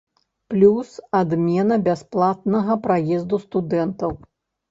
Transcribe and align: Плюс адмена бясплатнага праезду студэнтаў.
Плюс 0.51 0.93
адмена 1.19 1.77
бясплатнага 1.89 2.79
праезду 2.87 3.41
студэнтаў. 3.45 4.11